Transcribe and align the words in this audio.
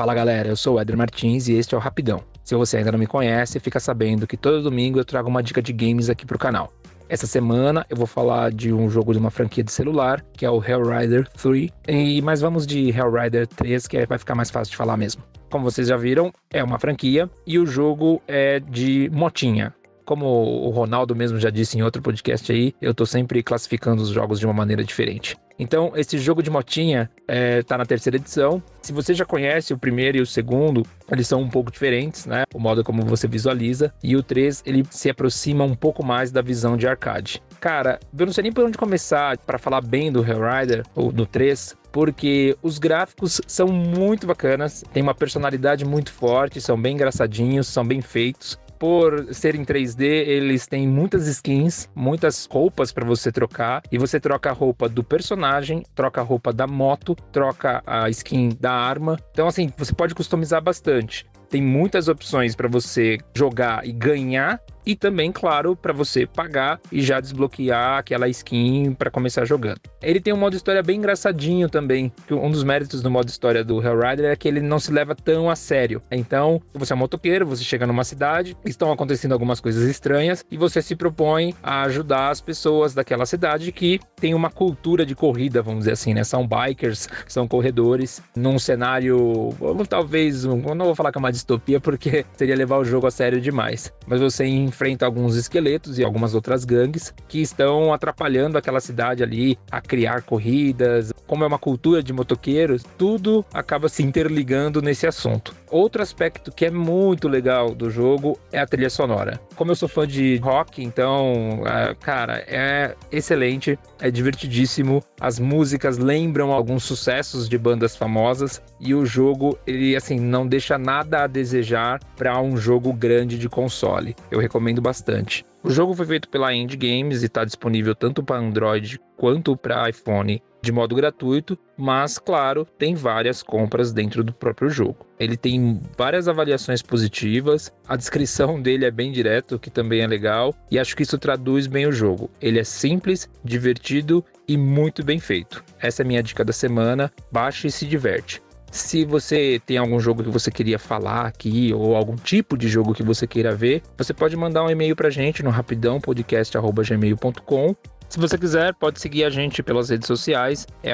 Fala 0.00 0.14
galera, 0.14 0.48
eu 0.48 0.56
sou 0.56 0.76
o 0.76 0.80
Eder 0.80 0.96
Martins 0.96 1.46
e 1.46 1.52
este 1.52 1.74
é 1.74 1.76
o 1.76 1.80
Rapidão. 1.80 2.24
Se 2.42 2.54
você 2.54 2.78
ainda 2.78 2.90
não 2.90 2.98
me 2.98 3.06
conhece, 3.06 3.60
fica 3.60 3.78
sabendo 3.78 4.26
que 4.26 4.34
todo 4.34 4.62
domingo 4.62 4.98
eu 4.98 5.04
trago 5.04 5.28
uma 5.28 5.42
dica 5.42 5.60
de 5.60 5.74
games 5.74 6.08
aqui 6.08 6.24
pro 6.24 6.38
canal. 6.38 6.72
Essa 7.06 7.26
semana 7.26 7.84
eu 7.90 7.98
vou 7.98 8.06
falar 8.06 8.50
de 8.50 8.72
um 8.72 8.88
jogo 8.88 9.12
de 9.12 9.18
uma 9.18 9.30
franquia 9.30 9.62
de 9.62 9.70
celular, 9.70 10.24
que 10.32 10.46
é 10.46 10.50
o 10.50 10.64
Hellrider 10.64 11.28
3, 11.28 11.70
e 11.86 12.22
mas 12.22 12.40
vamos 12.40 12.66
de 12.66 12.88
Hellrider 12.88 13.46
3, 13.46 13.86
que 13.86 14.06
vai 14.06 14.16
ficar 14.16 14.34
mais 14.34 14.48
fácil 14.48 14.70
de 14.70 14.78
falar 14.78 14.96
mesmo. 14.96 15.22
Como 15.50 15.64
vocês 15.64 15.88
já 15.88 15.98
viram, 15.98 16.32
é 16.50 16.64
uma 16.64 16.78
franquia 16.78 17.28
e 17.46 17.58
o 17.58 17.66
jogo 17.66 18.22
é 18.26 18.58
de 18.58 19.10
motinha. 19.12 19.74
Como 20.10 20.26
o 20.26 20.70
Ronaldo 20.70 21.14
mesmo 21.14 21.38
já 21.38 21.50
disse 21.50 21.78
em 21.78 21.82
outro 21.82 22.02
podcast 22.02 22.50
aí, 22.50 22.74
eu 22.82 22.92
tô 22.92 23.06
sempre 23.06 23.44
classificando 23.44 24.02
os 24.02 24.08
jogos 24.08 24.40
de 24.40 24.44
uma 24.44 24.52
maneira 24.52 24.82
diferente. 24.82 25.36
Então, 25.56 25.92
esse 25.94 26.18
jogo 26.18 26.42
de 26.42 26.50
motinha 26.50 27.08
é, 27.28 27.62
na 27.70 27.86
terceira 27.86 28.16
edição. 28.16 28.60
Se 28.82 28.92
você 28.92 29.14
já 29.14 29.24
conhece 29.24 29.72
o 29.72 29.78
primeiro 29.78 30.18
e 30.18 30.20
o 30.20 30.26
segundo, 30.26 30.82
eles 31.12 31.28
são 31.28 31.40
um 31.40 31.48
pouco 31.48 31.70
diferentes, 31.70 32.26
né? 32.26 32.42
O 32.52 32.58
modo 32.58 32.82
como 32.82 33.04
você 33.04 33.28
visualiza. 33.28 33.94
E 34.02 34.16
o 34.16 34.22
3, 34.22 34.64
ele 34.66 34.84
se 34.90 35.08
aproxima 35.08 35.62
um 35.62 35.76
pouco 35.76 36.04
mais 36.04 36.32
da 36.32 36.42
visão 36.42 36.76
de 36.76 36.88
arcade. 36.88 37.40
Cara, 37.60 38.00
eu 38.18 38.26
não 38.26 38.32
sei 38.32 38.42
nem 38.42 38.52
por 38.52 38.64
onde 38.64 38.76
começar 38.76 39.38
para 39.38 39.58
falar 39.58 39.80
bem 39.80 40.10
do 40.10 40.24
Hellrider, 40.24 40.82
ou 40.96 41.12
do 41.12 41.24
3, 41.24 41.76
porque 41.92 42.56
os 42.62 42.80
gráficos 42.80 43.40
são 43.46 43.68
muito 43.68 44.26
bacanas, 44.26 44.82
tem 44.92 45.04
uma 45.04 45.14
personalidade 45.14 45.84
muito 45.84 46.10
forte, 46.10 46.60
são 46.60 46.80
bem 46.80 46.94
engraçadinhos, 46.94 47.68
são 47.68 47.86
bem 47.86 48.00
feitos 48.00 48.58
por 48.80 49.34
serem 49.34 49.62
3D, 49.62 50.02
eles 50.02 50.66
têm 50.66 50.88
muitas 50.88 51.26
skins, 51.28 51.86
muitas 51.94 52.46
roupas 52.50 52.90
para 52.90 53.04
você 53.04 53.30
trocar. 53.30 53.82
E 53.92 53.98
você 53.98 54.18
troca 54.18 54.48
a 54.48 54.54
roupa 54.54 54.88
do 54.88 55.04
personagem, 55.04 55.84
troca 55.94 56.22
a 56.22 56.24
roupa 56.24 56.50
da 56.50 56.66
moto, 56.66 57.14
troca 57.30 57.82
a 57.86 58.08
skin 58.08 58.56
da 58.58 58.72
arma. 58.72 59.18
Então, 59.32 59.46
assim, 59.46 59.70
você 59.76 59.92
pode 59.92 60.14
customizar 60.14 60.62
bastante. 60.62 61.26
Tem 61.50 61.60
muitas 61.60 62.06
opções 62.06 62.54
para 62.54 62.68
você 62.68 63.18
jogar 63.34 63.84
e 63.84 63.92
ganhar 63.92 64.60
e 64.84 64.96
também, 64.96 65.30
claro, 65.30 65.76
para 65.76 65.92
você 65.92 66.26
pagar 66.26 66.80
e 66.90 67.02
já 67.02 67.20
desbloquear 67.20 67.98
aquela 67.98 68.28
skin 68.28 68.94
para 68.94 69.10
começar 69.10 69.44
jogando. 69.44 69.80
Ele 70.02 70.20
tem 70.20 70.32
um 70.32 70.36
modo 70.36 70.56
história 70.56 70.82
bem 70.82 70.98
engraçadinho 70.98 71.68
também. 71.68 72.10
Um 72.30 72.50
dos 72.50 72.64
méritos 72.64 73.02
do 73.02 73.10
modo 73.10 73.28
história 73.28 73.62
do 73.62 73.80
Hellrider 73.80 74.30
é 74.30 74.36
que 74.36 74.48
ele 74.48 74.60
não 74.60 74.78
se 74.78 74.90
leva 74.90 75.14
tão 75.14 75.50
a 75.50 75.56
sério. 75.56 76.00
Então, 76.10 76.60
você 76.72 76.92
é 76.92 76.96
um 76.96 76.98
motoqueiro, 76.98 77.46
você 77.46 77.62
chega 77.62 77.86
numa 77.86 78.04
cidade, 78.04 78.56
estão 78.64 78.90
acontecendo 78.90 79.32
algumas 79.32 79.60
coisas 79.60 79.88
estranhas 79.88 80.44
e 80.50 80.56
você 80.56 80.80
se 80.80 80.96
propõe 80.96 81.54
a 81.62 81.82
ajudar 81.82 82.30
as 82.30 82.40
pessoas 82.40 82.94
daquela 82.94 83.26
cidade 83.26 83.70
que 83.72 84.00
tem 84.16 84.34
uma 84.34 84.50
cultura 84.50 85.04
de 85.04 85.14
corrida, 85.14 85.62
vamos 85.62 85.80
dizer 85.80 85.92
assim, 85.92 86.14
né? 86.14 86.24
São 86.24 86.46
bikers, 86.46 87.08
são 87.28 87.46
corredores, 87.46 88.22
num 88.34 88.58
cenário, 88.58 89.50
talvez, 89.88 90.44
não 90.44 90.86
vou 90.86 90.94
falar 90.94 91.12
que 91.12 91.18
é 91.18 91.20
uma 91.20 91.30
distopia 91.40 91.80
porque 91.80 92.24
seria 92.36 92.54
levar 92.54 92.78
o 92.78 92.84
jogo 92.84 93.06
a 93.06 93.10
sério 93.10 93.40
demais, 93.40 93.92
mas 94.06 94.20
você 94.20 94.46
enfrenta 94.46 95.06
alguns 95.06 95.36
esqueletos 95.36 95.98
e 95.98 96.04
algumas 96.04 96.34
outras 96.34 96.64
gangues 96.64 97.12
que 97.28 97.40
estão 97.40 97.92
atrapalhando 97.92 98.58
aquela 98.58 98.80
cidade 98.80 99.22
ali 99.22 99.58
a 99.70 99.80
criar 99.80 100.22
corridas. 100.22 101.12
Como 101.26 101.44
é 101.44 101.46
uma 101.46 101.58
cultura 101.58 102.02
de 102.02 102.12
motoqueiros, 102.12 102.84
tudo 102.96 103.44
acaba 103.52 103.88
se 103.88 104.02
interligando 104.02 104.82
nesse 104.82 105.06
assunto. 105.06 105.54
Outro 105.70 106.02
aspecto 106.02 106.50
que 106.50 106.66
é 106.66 106.70
muito 106.70 107.28
legal 107.28 107.74
do 107.74 107.90
jogo 107.90 108.38
é 108.50 108.58
a 108.58 108.66
trilha 108.66 108.90
sonora. 108.90 109.40
Como 109.54 109.70
eu 109.70 109.76
sou 109.76 109.88
fã 109.88 110.06
de 110.06 110.36
rock, 110.38 110.82
então, 110.82 111.62
é, 111.64 111.94
cara, 111.94 112.44
é 112.46 112.94
excelente, 113.12 113.78
é 114.00 114.10
divertidíssimo. 114.10 115.02
As 115.20 115.38
músicas 115.38 115.98
lembram 115.98 116.52
alguns 116.52 116.82
sucessos 116.84 117.48
de 117.48 117.56
bandas 117.56 117.94
famosas 117.94 118.60
e 118.80 118.94
o 118.94 119.06
jogo, 119.06 119.58
ele 119.66 119.94
assim, 119.94 120.18
não 120.18 120.46
deixa 120.46 120.76
nada 120.76 121.24
a 121.24 121.26
desejar 121.26 122.00
para 122.16 122.40
um 122.40 122.56
jogo 122.56 122.92
grande 122.92 123.38
de 123.38 123.48
console. 123.48 124.16
Eu 124.30 124.40
recomendo 124.40 124.80
bastante. 124.80 125.44
O 125.62 125.70
jogo 125.70 125.94
foi 125.94 126.06
feito 126.06 126.28
pela 126.28 126.54
Indie 126.54 126.76
Games 126.76 127.22
e 127.22 127.26
está 127.26 127.44
disponível 127.44 127.94
tanto 127.94 128.22
para 128.22 128.40
Android 128.40 128.98
quanto 129.16 129.56
para 129.56 129.88
iPhone 129.90 130.42
de 130.62 130.72
modo 130.72 130.94
gratuito, 130.94 131.58
mas 131.76 132.18
claro, 132.18 132.66
tem 132.78 132.94
várias 132.94 133.42
compras 133.42 133.92
dentro 133.92 134.22
do 134.22 134.32
próprio 134.32 134.68
jogo. 134.68 135.06
Ele 135.18 135.36
tem 135.36 135.80
várias 135.96 136.28
avaliações 136.28 136.82
positivas, 136.82 137.72
a 137.88 137.96
descrição 137.96 138.60
dele 138.62 138.84
é 138.84 138.90
bem 138.90 139.10
direto, 139.12 139.58
que 139.58 139.70
também 139.70 140.00
é 140.00 140.06
legal, 140.06 140.54
e 140.70 140.78
acho 140.78 140.96
que 140.96 141.02
isso 141.02 141.18
traduz 141.18 141.66
bem 141.66 141.86
o 141.86 141.92
jogo. 141.92 142.30
Ele 142.40 142.58
é 142.58 142.64
simples, 142.64 143.28
divertido 143.44 144.24
e 144.46 144.56
muito 144.56 145.04
bem 145.04 145.18
feito. 145.18 145.64
Essa 145.78 146.02
é 146.02 146.04
a 146.04 146.06
minha 146.06 146.22
dica 146.22 146.44
da 146.44 146.52
semana. 146.52 147.12
Baixe 147.30 147.68
e 147.68 147.70
se 147.70 147.86
diverte. 147.86 148.42
Se 148.70 149.04
você 149.04 149.60
tem 149.66 149.76
algum 149.78 149.98
jogo 149.98 150.22
que 150.22 150.30
você 150.30 150.48
queria 150.50 150.78
falar 150.78 151.26
aqui 151.26 151.74
ou 151.74 151.96
algum 151.96 152.14
tipo 152.16 152.56
de 152.56 152.68
jogo 152.68 152.94
que 152.94 153.02
você 153.02 153.26
queira 153.26 153.52
ver, 153.54 153.82
você 153.98 154.14
pode 154.14 154.36
mandar 154.36 154.62
um 154.64 154.70
e-mail 154.70 154.94
pra 154.94 155.10
gente 155.10 155.42
no 155.42 155.50
rapidãopodcast@gmail.com. 155.50 157.74
Se 158.08 158.18
você 158.18 158.36
quiser, 158.36 158.74
pode 158.74 159.00
seguir 159.00 159.22
a 159.24 159.30
gente 159.30 159.62
pelas 159.62 159.88
redes 159.88 160.08
sociais, 160.08 160.66
é 160.82 160.92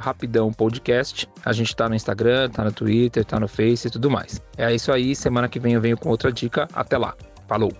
@rapidãopodcast. 0.00 1.28
A 1.44 1.52
gente 1.52 1.74
tá 1.74 1.88
no 1.88 1.94
Instagram, 1.94 2.50
tá 2.50 2.64
no 2.64 2.72
Twitter, 2.72 3.24
tá 3.24 3.40
no 3.40 3.48
Face 3.48 3.88
e 3.88 3.90
tudo 3.90 4.08
mais. 4.08 4.40
É 4.56 4.72
isso 4.72 4.92
aí, 4.92 5.16
semana 5.16 5.48
que 5.48 5.58
vem 5.58 5.74
eu 5.74 5.80
venho 5.80 5.96
com 5.96 6.08
outra 6.08 6.32
dica. 6.32 6.68
Até 6.72 6.96
lá. 6.96 7.16
Falou. 7.48 7.72